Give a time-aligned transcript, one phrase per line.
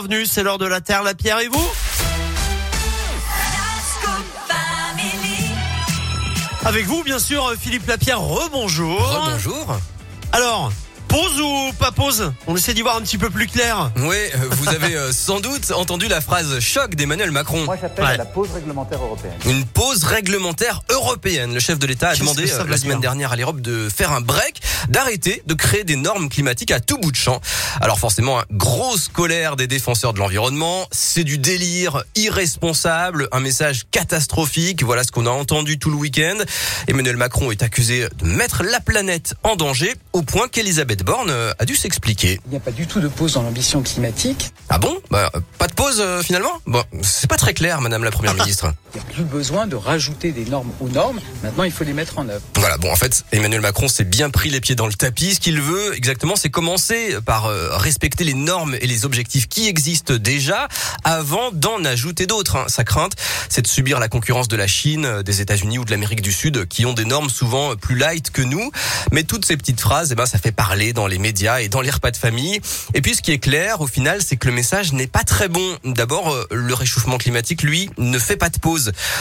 [0.00, 0.24] bienvenue.
[0.24, 1.68] C'est l'heure de la Terre, la Pierre et vous
[6.64, 9.30] Avec vous, bien sûr, Philippe Lapierre, rebonjour.
[9.30, 9.78] Bonjour.
[10.32, 10.72] Alors,
[11.08, 13.90] pause ou pas pause On essaie d'y voir un petit peu plus clair.
[13.96, 17.64] Oui, euh, vous avez euh, sans doute entendu la phrase choc d'Emmanuel Macron.
[17.64, 18.16] Moi, j'appelle Ouais.
[18.16, 19.34] la pause réglementaire européenne.
[19.46, 21.52] Une pause réglementaire européenne.
[21.54, 24.20] Le chef de l'État a demandé euh, la semaine dernière à l'Europe de faire un
[24.20, 27.40] break, d'arrêter de créer des normes climatiques à tout bout de champ.
[27.80, 30.86] Alors forcément, grosse colère des défenseurs de l'environnement.
[30.92, 34.82] C'est du délire irresponsable, un message catastrophique.
[34.82, 36.36] Voilà ce qu'on a entendu tout le week-end.
[36.88, 41.52] Emmanuel Macron est accusé de mettre la planète en danger au point qu'Elisabeth Borne euh,
[41.58, 42.40] a dû s'expliquer.
[42.46, 44.52] Il n'y a pas du tout de pause dans l'ambition climatique.
[44.68, 44.96] Ah bon?
[45.10, 46.52] Bah, Pas de pause euh, finalement?
[46.66, 48.72] Bon, c'est pas très clair, Madame la Première ministre.
[48.94, 51.20] Il n'y a plus besoin de rajouter des normes aux normes.
[51.42, 52.42] Maintenant, il faut les mettre en œuvre.
[52.56, 55.34] Voilà, bon en fait, Emmanuel Macron s'est bien pris les pieds dans le tapis.
[55.36, 59.68] Ce qu'il veut exactement, c'est commencer par euh, respecter les normes et les objectifs qui
[59.68, 60.66] existent déjà
[61.04, 62.56] avant d'en ajouter d'autres.
[62.56, 62.64] hein.
[62.68, 63.12] Sa crainte,
[63.48, 66.32] c'est de subir la concurrence de la Chine, euh, des États-Unis ou de l'Amérique du
[66.32, 68.70] Sud, qui ont des normes souvent plus light que nous.
[69.12, 71.80] Mais toutes ces petites phrases, eh ben, ça fait parler dans les médias et dans
[71.80, 72.60] les repas de famille.
[72.94, 75.48] Et puis ce qui est clair, au final, c'est que le message n'est pas très
[75.48, 75.78] bon.
[75.84, 78.79] D'abord, euh, le réchauffement climatique, lui, ne fait pas de pause.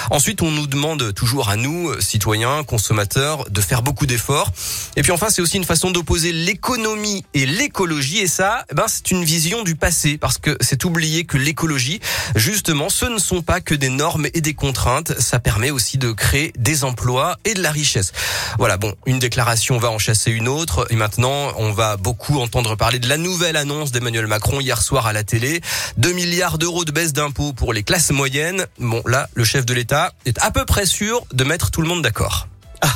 [0.09, 4.51] Ensuite, on nous demande toujours à nous, euh, citoyens, consommateurs, de faire beaucoup d'efforts.
[4.95, 8.19] Et puis enfin, c'est aussi une façon d'opposer l'économie et l'écologie.
[8.19, 11.99] Et ça, eh ben, c'est une vision du passé, parce que c'est oublier que l'écologie,
[12.35, 15.19] justement, ce ne sont pas que des normes et des contraintes.
[15.19, 18.11] Ça permet aussi de créer des emplois et de la richesse.
[18.57, 20.87] Voilà, bon, une déclaration va en chasser une autre.
[20.89, 25.07] Et maintenant, on va beaucoup entendre parler de la nouvelle annonce d'Emmanuel Macron hier soir
[25.07, 25.61] à la télé.
[25.97, 28.65] 2 milliards d'euros de baisse d'impôts pour les classes moyennes.
[28.79, 31.87] Bon, là, le chef de l'État est à peu près sûr de mettre tout le
[31.87, 32.47] monde d'accord.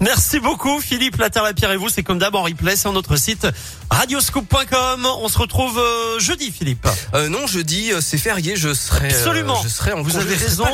[0.00, 1.90] Merci beaucoup, Philippe La Terre, la Pierre et vous.
[1.90, 3.46] C'est comme d'hab en replay sur notre site
[3.90, 5.06] radioscoop.com.
[5.20, 6.88] On se retrouve euh, jeudi, Philippe.
[7.12, 9.60] Euh, non, jeudi, euh, c'est férié, je serai, Absolument.
[9.62, 10.64] je serai en Vous congé, avez raison.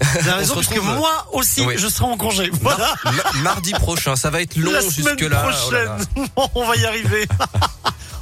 [0.00, 1.74] Vous avez On raison, retrouve, euh, moi aussi, oui.
[1.76, 2.50] je serai en congé.
[2.62, 2.94] Voilà.
[3.04, 5.42] Ma- mardi prochain, ça va être long la semaine jusque là.
[5.46, 6.26] prochaine.
[6.54, 7.28] On va y arriver.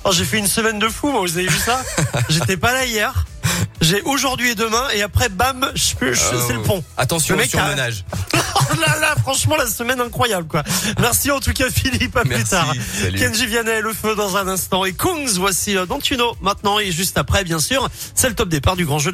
[0.05, 1.21] Oh, j'ai fait une semaine de fou, moi.
[1.23, 1.81] Vous avez vu ça?
[2.29, 3.27] J'étais pas là hier.
[3.93, 6.15] J'ai aujourd'hui et demain, et après, bam, je, je-
[6.47, 6.83] c'est le pont.
[6.97, 8.05] Attention Le mec surmenage.
[8.71, 10.63] Oh là là, franchement, la semaine incroyable, quoi.
[11.01, 12.17] Merci en tout cas, Philippe.
[12.17, 12.73] À plus tard.
[13.03, 13.19] salut.
[13.19, 14.85] Kenji Vianney, le feu dans un instant.
[14.85, 16.79] Et Kungs, voici euh, Don't You Know maintenant.
[16.79, 19.11] Et juste après, bien sûr, c'est le top départ du grand jeu.